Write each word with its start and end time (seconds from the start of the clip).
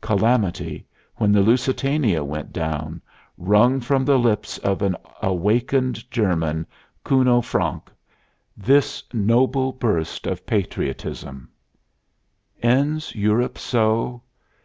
Calamity, 0.00 0.86
when 1.16 1.32
the 1.32 1.40
Lusitania 1.40 2.22
went 2.22 2.52
down, 2.52 3.02
wrung 3.36 3.80
from 3.80 4.04
the 4.04 4.20
lips 4.20 4.56
of 4.58 4.82
an 4.82 4.94
awakened 5.20 6.08
German, 6.12 6.64
Kuno 7.04 7.40
Francke, 7.40 7.88
this 8.56 9.02
noble 9.12 9.72
burst 9.72 10.28
of 10.28 10.46
patriotism: 10.46 11.48
_Ends 12.62 13.16
Europe 13.16 13.58
so? 13.58 14.22